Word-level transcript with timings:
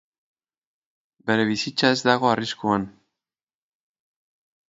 Bere 1.31 1.43
bizitza 1.49 1.91
ez 1.95 1.99
dago 2.09 2.31
arriskuan. 2.31 2.87